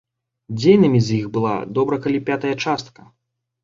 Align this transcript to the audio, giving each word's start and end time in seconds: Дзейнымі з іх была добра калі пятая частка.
Дзейнымі 0.61 1.03
з 1.09 1.13
іх 1.19 1.29
была 1.37 1.53
добра 1.79 2.03
калі 2.09 2.27
пятая 2.35 2.55
частка. 2.63 3.01